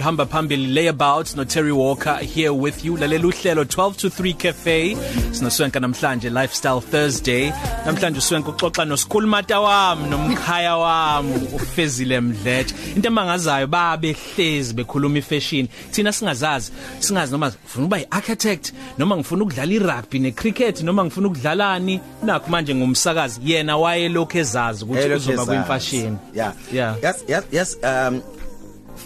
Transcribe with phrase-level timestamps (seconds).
[0.00, 2.96] Hamba phambili layabout no Terry Walker here with you.
[2.96, 4.96] Lalela uhlelo 12 to 3 cafe.
[5.32, 7.52] Sinoswenka namhlanje lifestyle Thursday.
[7.86, 12.74] Namhlanje uswenka uxoxa nosikhulumata wami nomkhaya wami ufezile mdletshe.
[12.96, 19.42] Into emangazayo babe hlezi bekhuluma ifashion thina singazazi singazi noma ufuna ukuba iarchitect noma ngifuna
[19.42, 22.00] ukudlala irugby necricket noma ngifuna ukudlalani.
[22.22, 26.96] Nakho manje ngumsakazi yena waye lokho ezazi ukuthi uzoba kwimfashion yeah Yeah.
[27.02, 28.22] yes yes yes um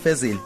[0.05, 0.39] Fezile.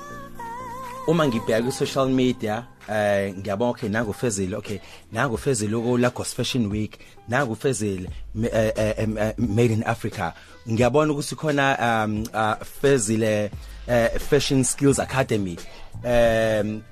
[1.06, 4.78] Uma ngibheka ku social media eh ngiyabona okay nangu Fezile okay
[5.12, 9.82] nangu Fezile ko Lagos Fashion Week nangu Fezile me- eh, eh, em, eh, made in
[9.84, 10.32] Africa.
[10.68, 13.50] Ngiyabona ukuthi khona um uh, Fezile
[13.88, 15.56] eh, Fashion Skills Academy
[16.04, 16.82] um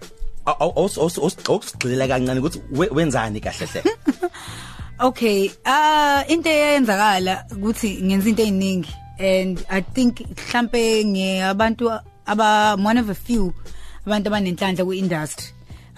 [0.46, 3.82] also also osigxila kancane ukuthi we- wenzani kahle hle?
[5.00, 11.90] Okay, ah into eyenzakala ukuthi ngenza into eziningi and I think mhlambe ngiyabantu
[12.26, 13.52] aba one of a few
[14.06, 15.46] abantu abanenhlanhla ku-industry.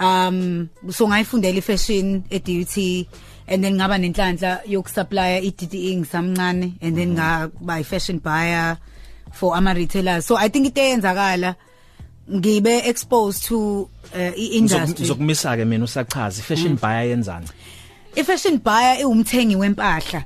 [0.00, 2.76] Um so ngayifundela ifashion e-DUT
[3.48, 8.78] and then ngaba nenhlanhla yokusupplya i-DDE ngisamncane and then ngaba i-fashion buyer
[9.32, 10.26] for ama retailers.
[10.26, 11.56] So I think into eyenzakala
[12.30, 15.06] ngibe exposed to uh, i-industry.
[15.06, 17.48] Ngizokumisa ke mina usachaza fashion buyer yenzani
[18.16, 20.24] i-fashion buyer iwumthengi wempahla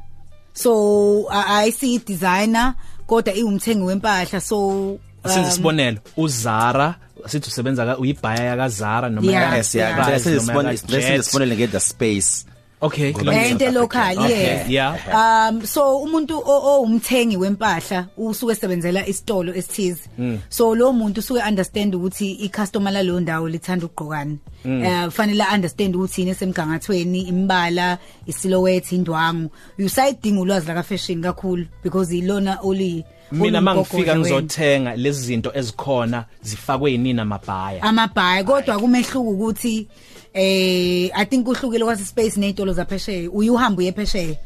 [0.55, 2.75] so I I see designer
[3.07, 6.95] kodwa iwumthengi wempahla so Senze um, isibonelo uZara
[7.27, 9.57] sithi usebenza ka uyibuyer yaka Zara noma Yeah.
[9.57, 11.23] yes yeah let's Jet.
[11.25, 12.45] sisibone nge the space
[12.83, 14.97] Okay into local Okay, yeah.
[15.07, 15.49] Yeah.
[15.51, 20.09] um so umuntu o- owumthengi wempahla usuke sebenzela isitolo esithize.
[20.49, 24.37] So lo muntu usuke understand ukuthi i customer la lo ndawo lithanda ukugqokana.
[24.65, 29.51] Eh kufanele understand ukuthi yini esemgangathweni imbala isilhouette indwangu.
[29.79, 36.25] Usayidinga ulwazi la ka fashion kakhulu because ilona oli mina mangifika ngizothenga lezi zinto ezikhona
[36.43, 39.89] zifakwe yini amabhaya amabhayi kodwa kumehluka ukuthi
[40.35, 43.31] eh i think uhlukile kwase space nezitolo zaphesheya.
[43.31, 44.37] Uyuhamba uyephesheya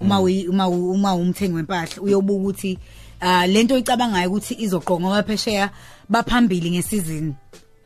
[0.00, 2.78] uma uyi- uma u- uma umthengi wempahla uyobuka ukuthi
[3.20, 5.70] ah lento oyicabangayo ukuthi izoqonga abaphesheya
[6.08, 7.34] baphambili ngesizini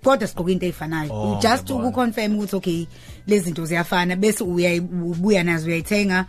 [0.05, 1.89] kodwa sigqoka into ezifanayo Oh, just ngiyabona.
[1.89, 2.87] ukuconfirm ukuthi okay
[3.27, 6.27] lezi zinto ziyafana bese uyayibuya nazo uyayithenga.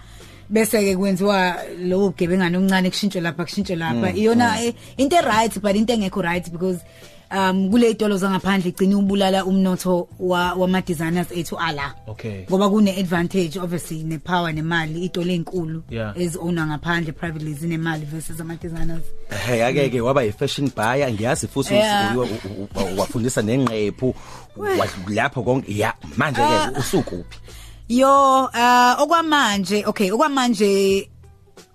[0.50, 4.14] Bese ke kwenziwa lo gebengane okuncane kushintshwe lapha kushintshwe lapha.
[4.14, 6.80] Iyona eh, into right but into engekho right because
[7.32, 11.94] um kule itolo zangaphandle igcina ubulala umnotho wa wama designers ethu ala.
[12.08, 12.46] Okay.
[12.50, 15.06] ngoba kune advantage obviously ne power nemali.
[15.10, 16.14] Itolo ezinkulu Yeah.
[16.18, 19.04] ezona ngaphandle privately zinemali versus ama designers
[19.48, 21.12] hey ake ke waba i fashion buyer.
[21.12, 22.16] Ngiyazi futhi Yeah.
[22.18, 24.16] u- u- u- u- wafundisa nenqephu
[24.56, 27.40] wa- lapho konke ya manje ke usukuphi
[27.90, 31.10] yo uh okwamanje okay okwamanje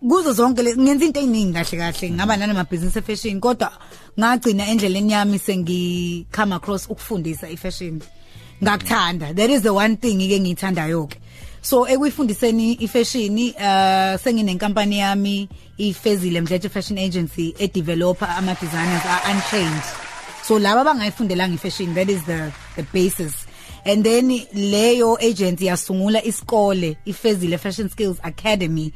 [0.00, 3.70] kuzo zonke le- ngenza into eziningi kahle kahle ngaba nana business e fashion kodwa
[4.18, 8.00] ngagcina endleleni yami sengi come across ukufundisa i fashion
[8.62, 9.34] ngakuthanda.
[9.34, 11.16] That is the one thing ke ngiyithandayo ke
[11.62, 15.48] so ekuyifundiseni i fashion uh senginenkampani yami
[15.78, 19.82] ifezile mdletshe fashion agency e developer ama designers are untrained
[20.42, 23.46] so laba bangayifundelanga ifashion that is the the basis.
[23.84, 28.92] And then leyo agency yasungula isikole ifezile fashion skills academy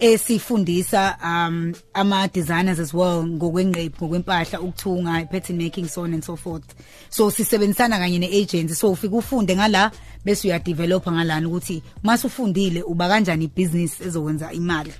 [0.00, 6.36] esifundisa um ama designers as well ngokwenqephu ngokwempahla ukuthunga pattern making so on and so
[6.36, 6.74] forth.
[7.10, 9.90] So sisebenzisana kanye neagency so ufika ufunde ngala
[10.24, 14.92] bese uya develop ngalana ukuthi mase ufundile uba kanjani ibusiness ezokwenza imali.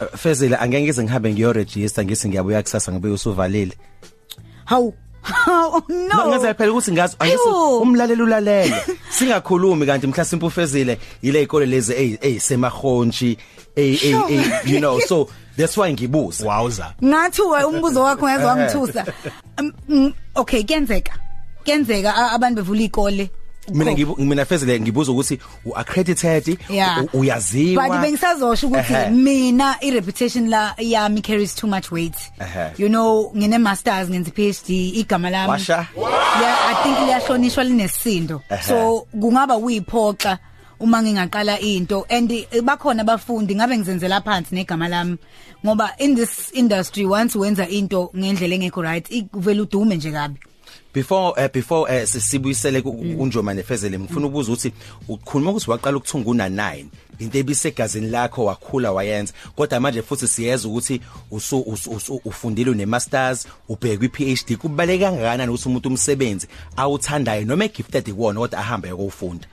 [0.00, 3.74] Uh, Fezile angeke ngize ngihambe ngiyo register ngithi ngiyabuya kusasa ngibe usuvalile
[4.64, 4.94] how
[5.46, 6.28] oh, no.
[6.28, 7.78] Ngaze phela ukuthi ngazi angisi Ew.
[7.82, 8.74] umlaleli ulalele.
[9.10, 13.38] Singakhulumi kanti mhlasimpe ufezile ile ikole lezi ey eyisemahontshi
[13.76, 16.46] ey ey ey, you know so that's why ngibuza.
[16.46, 16.94] Wowza.
[17.04, 19.06] Ngathi we umbuzo wakho ngeze wangithusa
[19.58, 21.12] Um, mm, okay kuyenzeka.
[21.64, 23.30] Kuyenzeka a- abantu bevula ikole.
[23.68, 26.58] Mina ngibu mina Fezile ngibuza ukuthi uaccredited
[27.12, 27.88] uyaziwa?
[27.88, 32.16] But bengisazosho ukuthi mina i reputation la yami carries too much weight.
[32.78, 35.62] You know ngine masters ngenza PhD igama lami.
[35.68, 35.86] Yeah
[36.70, 38.62] i think liyahlonishwa linesisindo Ehhe.
[38.62, 40.38] so kungaba kuyiphoxa
[40.80, 42.06] uma ngingaqala into.
[42.08, 42.30] And
[42.64, 45.18] bakhona abafundi ngabe ngizenzela phansi negama lami.
[45.64, 50.40] Ngoba in this industry once wenza into ngendlela engekho right ivela udume nje kabi.
[50.94, 54.72] Before uh, before uh, sibuyisele ku- kunjoma nefezele ngifuna ukubuza ukuthi
[55.08, 56.84] ukhuluma ukuthi waqala ukuthunga una 9
[57.18, 59.32] into ebisegazini lakho wakhula wayenza.
[59.56, 61.00] Kodwa manje futhi siyeza ukuthi
[61.30, 61.60] usu
[62.24, 66.46] ufundile une masters ubheka iPhD kubaleka kangakanani ukuthi umuntu umsebenzi
[66.76, 69.46] awuthandayo noma egifted kuwona kodwa ahambe ukufunda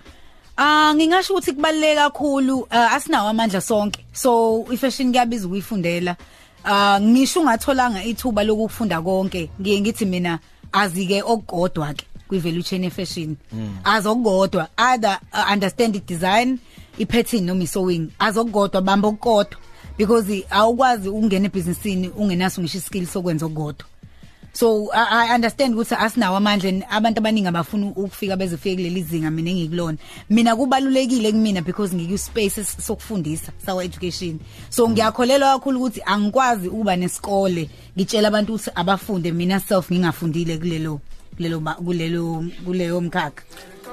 [0.58, 4.06] Ah ngingasho ukuthi kubaleka kakhulu ah, asinawo amandla sonke.
[4.14, 6.16] So ifashion kuyabiza ukuyifundela.
[6.64, 9.50] Ah ngisho ungatholanga ithuba lokufunda konke.
[9.62, 10.40] Ngiye ngithi mina
[10.78, 13.36] azike okukodwa ke kwi value chain e fashion
[13.84, 16.60] azokukodwa either uh, understand the design
[17.00, 19.60] i pattern noma i sewing azokukodwa bamba okukodwa
[19.98, 23.88] because awukwazi ukungena ebusinessini ungenaso ngisho iskill sokwenza okukodwa
[24.58, 29.32] so I, I understand ukuthi asinawo amandla and abantu abaningi abafuna ukufika bezofika kuleli zinga
[29.32, 29.98] mina engikulona.
[30.30, 34.40] Mina kubalulekile kumina because ngiku space sokufundisa sawa education.
[34.70, 41.00] So ngiyakholelwa kakhulu ukuthi angikwazi ukuba nesikole ngitshela abantu ukuthi abafunde mina self ngingafundile kulelo
[41.36, 43.44] kulelo kulelo kuleyo mkhakha.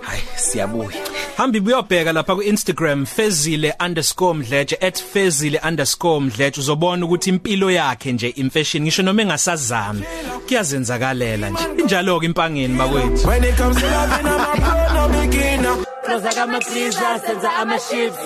[0.00, 1.13] Hayi siyabuya.
[1.36, 4.76] Hambi buyobheka lapha ku Instagram fezile_mdletshe
[5.12, 10.02] @fezile_mdletshe uzobona ukuthi impilo yakhe nje imfashion ngisho noma engasazami
[10.46, 15.08] kuyazenzakalela nje injalo ke impangeni bakwethu When it comes to loving, I'm a pro, no
[15.20, 15.84] beginner.
[16.06, 18.19] Cause I got my pleasers, senza ama shifts.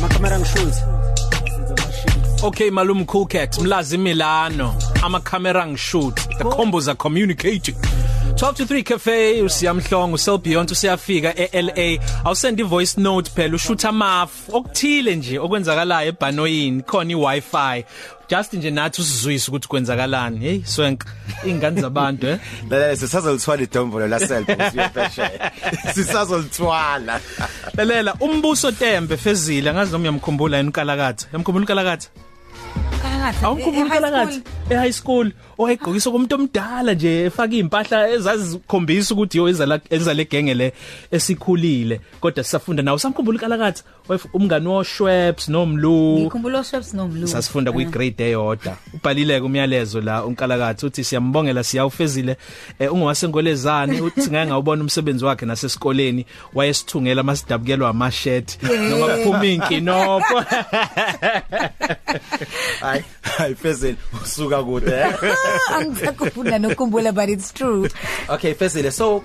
[0.00, 0.82] Makamera ngishuthi.
[2.42, 7.74] Okay malum cool cat mlazi Milano ama camera ngishoot the combos are communicating
[8.36, 14.30] 12 to 3 cafe usiyamhlongo usel beyond usiyafika eLA awusend ivoice note phela ushutha maf
[14.52, 17.84] okuthile nje okwenzakalayo ebhanoyini khona iWi-Fi.
[18.28, 20.38] Just nje nathi usizwisa ukuthi kwenzakalani.
[20.38, 21.04] Hey swenk
[21.46, 22.38] ingane zabantu eh?
[22.70, 25.30] Lalela sisazolithwala idombolo la self usiyefeshe
[25.94, 27.20] sisazolithwala.
[27.76, 31.26] Lalela umbuso Tembe fezile ngazi noma uyamkhumbula yini ukalakatha.
[31.32, 32.08] Yamkhumbula ukalakatha?
[33.44, 34.40] Awukhumbula ukalakatha
[34.70, 35.30] ehigh school.
[35.58, 40.72] owayegqokisa komuntu omdala nje efaka impahla ezazikhombisa ukuthi yo ezala ezale genge le
[41.10, 42.00] esikhulile.
[42.20, 42.98] Kodwa sisafunda nawo.
[42.98, 43.82] Samkhumbula ukalakatha
[44.34, 46.18] umngani woShweps nomlu.
[46.18, 47.28] Ngikhumbula Shreps nomlu.
[47.28, 48.76] Sasifunda kwi grade eyodwa.
[48.94, 52.36] Ubhalile ke umyalezo la unkalakatha uthi siyambongela siyawufezile.
[52.78, 56.26] Eh, ungowasengolezane uthi ngeke ngawubona umsebenzi wakhe nasesikoleni.
[56.54, 58.62] Wayesithungela masidabukelwa amashirt.
[58.62, 60.40] Noma kuphuma inkinopho.
[62.80, 63.04] Hayi.
[63.38, 65.14] Hayi fezile usuka kude eh?
[65.76, 67.88] angisakufunda nokukhumbula but it's true.
[68.28, 69.22] Okay fezile so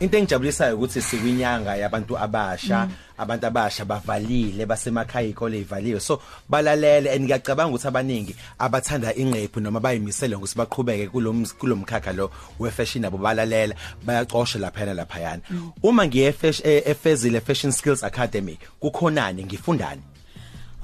[0.00, 2.88] into engijabulisayo ukuthi sikwinyanga yabantu abasha
[3.18, 9.80] abantu abasha bavalile basemakhaya ikole ivaliwe so balalele and ngiyacabanga ukuthi abaningi abathanda ingqephu noma
[9.80, 15.42] bayimisele ngokuthi baqhubeke kulom kulomkhakha lo we fashion abo balalela bayacosha lapha na lapha yana
[15.82, 16.34] uma ngiye
[16.64, 19.44] efezile fashion skills academy kukhonani?
[19.44, 20.02] Ngifundani?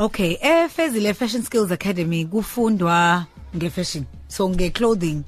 [0.01, 4.07] Okay, eFezile Fashion Skills Academy kufundwa ngefashion.
[4.29, 5.25] So ngeclothing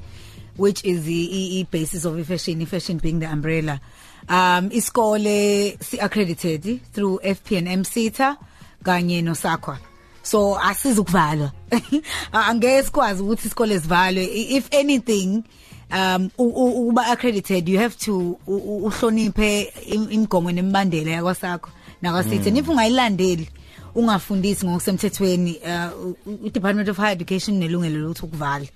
[0.57, 3.83] which is the e, e basis of fashion, fashion being the umbrella.
[4.31, 8.39] Um isikole si accredited through FPNM SETA
[8.83, 9.77] kanye noSAQA.
[10.23, 11.53] So asizukuvalwa.
[12.33, 15.45] Angeke sikwazi ukuthi isikole sivalwe if anything
[15.91, 21.71] um uba accredited you have to uhloniphe imigomo nemibandela yakwasakho
[22.03, 23.49] nakwasithe if ungayilandeli
[23.95, 28.67] ungafundisi ngokusemthethweni uh, iDepartment of Higher Education nelungelo lokuthi ukuvala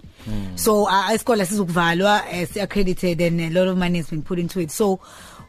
[0.55, 4.39] so uh, isikole sizokuvalwa uh, si accredited and a lot of money has been put
[4.39, 4.71] into it.
[4.71, 4.99] So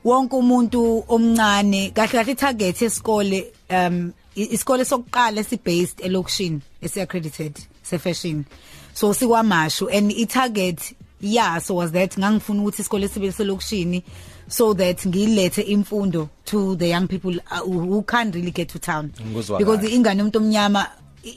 [0.04, 7.60] wonke umuntu omncane kahle kahle target yesikole um isikole sokuqala esi based elokishini esi accredited
[7.84, 8.46] se fashion
[8.94, 14.04] so sikwamashu and i target yeah so was that ngangifuna ukuthi isikole sibe selokishini
[14.48, 19.12] so that ngilethe imfundo to the young people uh, who can't really get to town.
[19.58, 20.88] Because ingane umuntu omnyama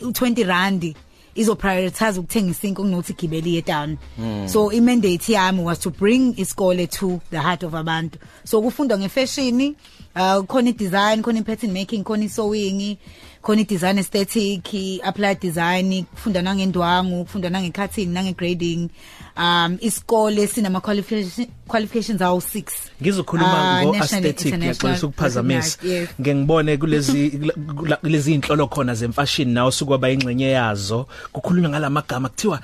[0.03, 0.95] u20 rand
[1.35, 3.99] izo prioritize ukuthenga isinko kunokuthi gibeli ye town.
[4.47, 8.19] So i mandate yami was to bring isikole to the heart of abantu.
[8.45, 9.75] So kufundwa ngefashion
[10.17, 12.97] uh khona i-design khona i-pattern making khona i-sewing
[13.43, 18.89] khona i-design aesthetic i-applied design kufunda nangendwangu kufunda nange-cutting nange-grading.
[19.37, 22.63] Um isikole sinama qualification qualifications awu 6
[23.03, 25.61] ngizokhuluma Ah, ngo national, aesthetic international, ngiyaxolisa ukuphazamisa.
[25.61, 26.09] recognized, yes.
[26.21, 27.31] ngeke ngibone kulezi
[27.77, 31.07] kula- kulezi inhlolo khona zemfashion nawo sukwaba ingxenye yazo.
[31.33, 32.61] Kukhulunywa ngalamagama kuthiwa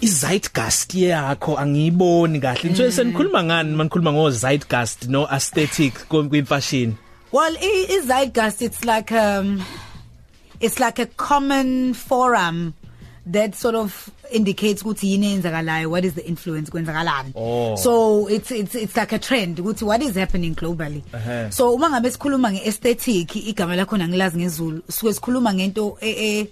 [0.00, 2.70] izeitgeist yakho angiyiboni kahle.
[2.70, 3.76] Nje senikhuluma ngani?
[3.76, 6.94] Manikhuluma ngo zeitgeist no aesthetic kwimfashion
[7.32, 9.62] Well, i- i zeitgeist it's like um
[10.60, 12.72] it's like a common forum
[13.26, 17.32] that sort of indicates ukuthi yini enzakalayo what is the influence kwenzakalani.
[17.36, 17.76] Oh.
[17.76, 21.02] so it's it's it's like a trend ukuthi what is happening globally.
[21.14, 21.52] Ehhe.
[21.52, 26.46] so uma ngabe sikhuluma ngeaesthetic igama lakho ngilazi ngezulu suke sikhuluma ngento e e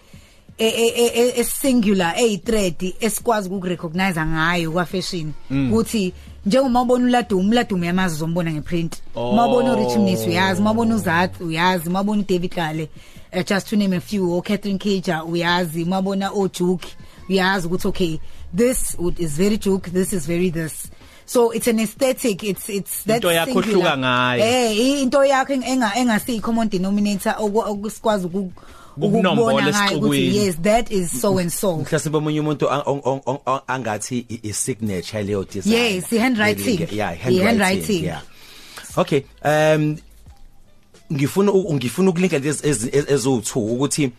[0.59, 5.33] e- e- e- e singular ey thread esikwazi ukurecognize ngayo kwa fashion
[5.69, 6.13] ukuthi
[6.47, 8.97] njengoba ubona uladumo uladumo yamazi uzombona ngeprint.
[9.15, 9.31] Oh.
[9.31, 10.61] uma ubona uRich Mnisi uyazi.
[10.61, 11.89] Uma ubona uZat uyazi.
[11.89, 12.89] Uma ubona uDavid Kale
[13.33, 14.33] uh, just to name a few.
[14.33, 15.83] Or Catherine Keja uyazi.
[15.85, 16.89] Uma ubona oJuke
[17.29, 18.19] uyazi ukuthi okay
[18.57, 20.89] this would- is very juke this is very this.
[21.27, 23.93] So it's an aesthetic it's it's that Into yakho singular.
[23.93, 24.45] ohluka ngayo.
[24.45, 28.55] eh i- into yakho enga engasi common denominator oku-
[29.07, 32.83] okusikwazi uku Ukukunombola ngayo ukuthi yes that is so and so mhlasimbe omunye umuntu ang-
[32.87, 36.89] ang- ang- ang- ang- angathi i- signature leyo design Yes, i-handwriting.
[36.93, 38.05] yeah handwriting handwriting.
[38.05, 38.23] yeah
[38.97, 39.97] okay um
[41.13, 44.11] ngifuna ngifuna ukulinka lezi ezi- ezi- eziwu2 ukuthi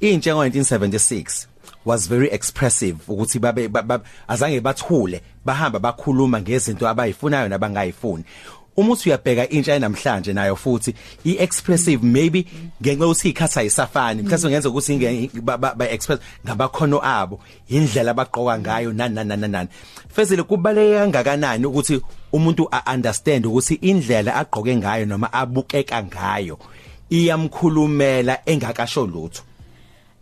[0.00, 1.46] intsha ngo1976
[1.84, 8.24] was very expressive ukuthi babe ba- ba- azange bathule bahamba bakhuluma ngezinto abayifunayo nabangayifuni
[8.76, 12.46] uma uthi uyabheka intsha namhlanje nayo futhi iexpressive maybe
[12.82, 14.22] ngenxa ukuthi ikhatha ayisafani.
[14.22, 19.28] Mhlawumbe ngenza ukuthi inge ba- ba ba- express ngabakhono abo indlela abaqoka ngayo nani nani
[19.28, 19.68] nani nani
[20.08, 22.00] fezile kubaleke kangakanani ukuthi
[22.32, 26.58] umuntu a understand ukuthi indlela agqoke ngayo noma abukeka ngayo
[27.10, 29.42] iyamkhulumela engakasho lutho?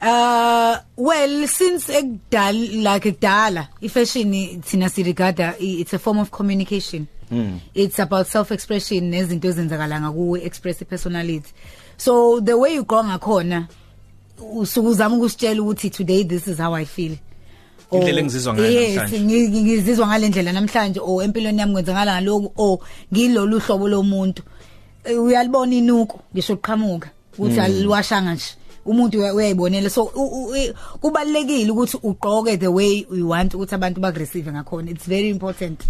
[0.03, 7.07] Uh well since ekudala like ekudala ifashion thina sirigada it's a form of communication.
[7.31, 7.59] Mm.
[7.75, 11.53] It's about self expression nezinto ezenzakala ngakuwe express personality.
[11.97, 13.69] So the way you go ngakhona
[14.55, 17.17] usuku uzama ukusitshela ukuthi today this is how I feel.
[17.93, 19.19] Indlela engizizwa ngayo yes, namhlanje.
[19.49, 22.81] ngi- ngizizwa ngalendlela namhlanje o empilweni yami kwenzakala ngaloko o
[23.13, 24.43] ngilolu hlobo lomuntu
[25.05, 28.45] Eh, uyalibona inuku ngisho uqhamuka ukuthi aliwashanga nje
[28.87, 30.05] umuntu uya- uyayibonela so
[31.01, 35.81] kubalekile ukuthi ugqoke the way you want ukuthi abantu bagreceive ngakhona it's very important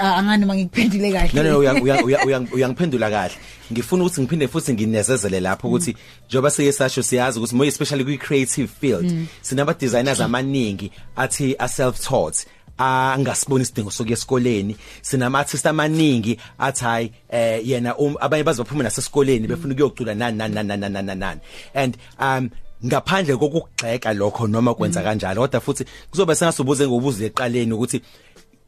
[0.00, 1.42] angani mangikuphendule no kahle.
[1.42, 3.34] No uyang- uyang- uyang- uyang- uyangiphendula kahle.
[3.72, 5.96] Ngifuna ukuthi ngiphinde futhi nginezezele lapho ukuthi
[6.28, 11.68] njoba sike sasho siyazi ukuthi more especially kwi creative field sinaba designers amaningi athi a
[11.68, 12.46] self taught
[12.78, 14.76] angasiboni isidingo sokuya esikoleni.
[15.02, 20.54] Sinama artists amaningi athi hayi eh yena um- abanye bazophuma nasesikoleni befuna ukuyocula nani nani
[20.54, 21.40] nani nani nani nani.
[21.74, 22.50] And um
[22.84, 28.00] ngaphandle kokugxeka lokho noma kwenza kanjalo kodwa futhi kuzobe sengasubuze ngobuze eqaleni ukuthi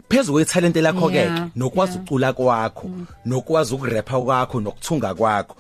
[0.09, 2.91] phezulu kwethalente lakho ke Yeah, nokwazi ucula kwakho
[3.25, 5.57] nokwazi ukurapper kwakho nokuthunga kwakho.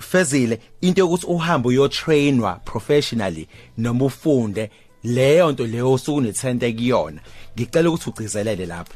[0.00, 4.70] Fezile into yokuthi uhambe uyotrainwa professionally noma ufunde
[5.04, 7.20] leyo nto leyo osuku nethalente kuyona.
[7.56, 8.94] Ngicela ukuthi ugcizelele lapho.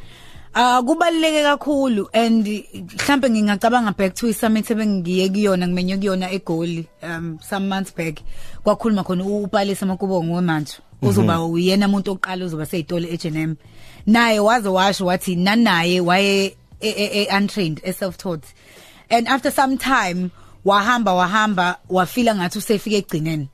[0.55, 7.39] Ah kubaluleke kakhulu and mhlambe ngingacabanga back to summit ebengiye kuyona ngimenye kuyona eGoli um
[7.41, 8.21] some months back.
[8.63, 13.57] Kwakhuluma khona uPalisa Makubongo wemanje uzoba uyena umuntu oqala uzoba seyitole eJNM
[14.07, 18.45] naye waze washo wathi nanaye waye e- e- e- untrained e self taught
[19.11, 20.31] and after some time
[20.65, 23.49] wahamba wahamba wafila ngathi usefike egcineni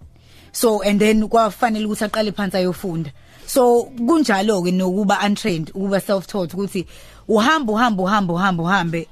[0.52, 3.12] so and then kwafanele ukuthi aqale phansi ayofunda.
[3.48, 6.86] So kunjalo ke nokuba untrained ukuba self taught ukuthi
[7.28, 9.08] uhamba uhamba uhamba uhamba uhambe.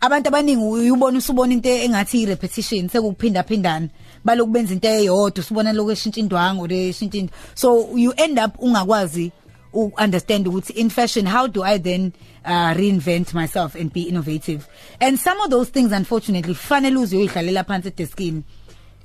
[0.00, 3.88] Abantu abaningi uyubona usubona into engathi repetition sekuphinda phindana
[4.24, 7.32] baloku benza into eyodwa usubona lokho eshintsha indwangu leshintsha into.
[7.54, 9.32] So you end up ungakwazi
[9.74, 12.12] understand ukuthi in fashion how do i then
[12.44, 14.68] uh, reinvent myself and be innovative?
[15.00, 18.42] And some of those things unfortunately fanele uze uyihlalela phansi edeskini.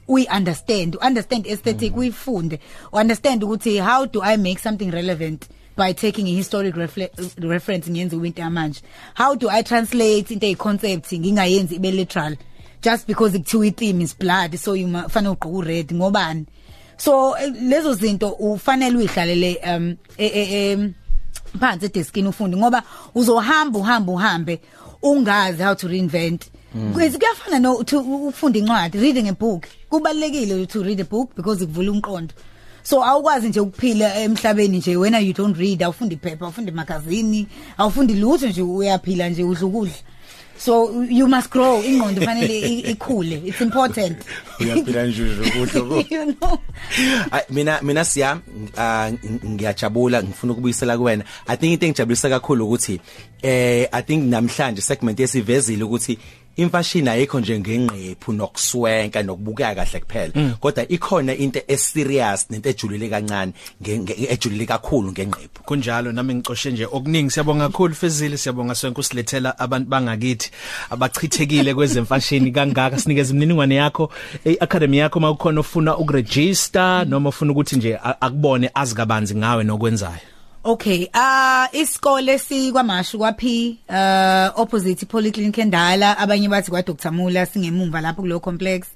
[0.10, 2.60] We understand understand aesthetic we funde
[2.94, 5.48] understand ukuthi how do i make something relevant
[5.78, 8.82] by taking a historic reference ngiyenze into yamanje
[9.14, 12.36] how do i translate into eyiconcept ngingayenzi ibe literal?
[12.82, 16.46] Just because kuthiwa itheme is blood so you fanele ugqoke red ngobani?
[16.98, 20.94] So lezo zinto ufanele uyihlalele um e- e- em,
[21.60, 22.84] phansi edeskini ufunde ngoba
[23.16, 24.60] uzohamba uhamba uhambe
[25.02, 26.46] ungazi how to reinvent.
[26.94, 29.68] Kwezi kuyafana no to ufunda incwadi reading a book.
[29.90, 32.34] Kubalekile to read a book because ikuvula umqondo.
[32.84, 38.14] So awukwazi nje ukuphila emhlabeni nje wena you don't read awufundi iphepha awufundi magazini awufundi
[38.14, 39.94] lutho nje uyaphila nje udla ukudla.
[40.58, 44.18] So you must grow ingqondo fanele ikhule it's important.
[44.60, 46.60] Uyaphila nje ukudla you know.
[47.32, 48.40] Ay, mina mina siya
[48.78, 51.24] ah, ng- ngiyajabula ngifuna ukubuyisela kuwena.
[51.48, 53.00] I think into engijabulisa kakhulu ukuthi
[53.42, 56.18] eh i think namhlanje segment yesivezile ukuthi
[56.62, 60.34] imfashion ayikho nje ngengqephu nokuswenka nokubukeka kahle kuphela.
[60.60, 63.52] Kodwa ikhona into eserious nento ejulile kancane
[63.84, 65.64] nge- nge- ejulile kakhulu ngengqephu.
[65.64, 70.52] Kunjalo nami ngicoshe nje okuningi siyabonga kakhulu Fezile siyabonga sonke usilethela abantu bangakithi
[70.90, 72.52] abachithekile kwezemfashini.
[72.52, 74.12] Kangaka sinikeza imininingwane yakho
[74.46, 80.20] eacademy yakho mawukhona ufuna ukuregister noma ufuna ukuthi nje a- akubone azikabanzi ngawe nokwenzayo.
[80.62, 86.18] Okay, ah isikole sikwamashu kwaPhi uh opposite polyclinic endala.
[86.18, 88.88] Abanye bathi kwa Dr Mula singemumva lapho kulo complex.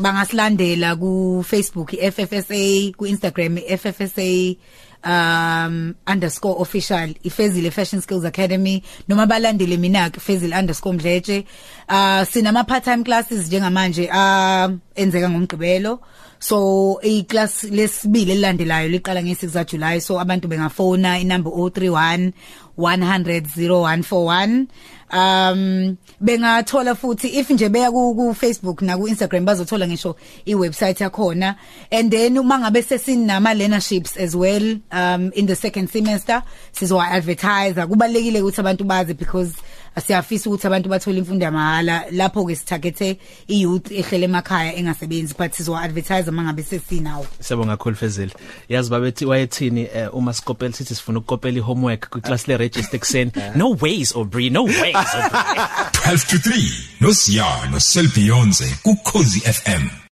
[0.00, 4.56] Bangasilandela ku Facebook FFSA ku Instagram FFSA
[5.04, 11.44] um underscore official ifezile fashion skills academy noma balandele mina ke fezile underscore mdletshe.
[11.88, 16.00] Uh sinama part time classes njengamanje uh enzeka ngomgqibelo.
[16.38, 22.32] So iclass lesibili elilandelayo liqala nge6 July so abantu bengafona inumber 031
[22.78, 24.66] 100 0141
[25.12, 30.16] um bengathola futhi if nje beya ku Facebook na ku Instagram bazothola ngisho
[30.46, 31.56] iwebsite yakhona.
[31.90, 36.42] And then uma ngabe sesinama learnerships as well um in the second semester
[36.72, 39.54] sizwa advertise kubalekile ukuthi abantu bazi because
[39.94, 43.18] asiyafisa ukuthi abantu bathole imfundo yamahala lapho ke sithagethe
[43.48, 48.32] iyouth ehlele emakhaya engasebenzi but sizwa advertise mangabe sesinawo Siyabonga kakhulu Fezile.
[48.68, 53.32] Yazi babethi wayethini uh, uma sikopela sithi sifuna ukukopela ihomework kwiclass le register kuseni.
[53.54, 55.62] No ways Aubrey, no ways Aubrey.
[55.92, 56.70] 12 to 3
[57.00, 60.02] noSiyano Selbionze ku Cozi FM